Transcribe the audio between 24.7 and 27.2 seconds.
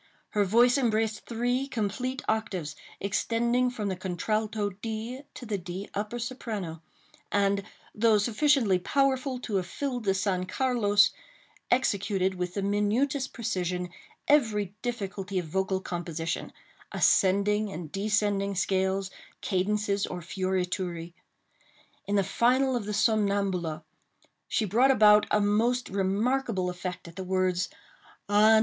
about a most remarkable effect at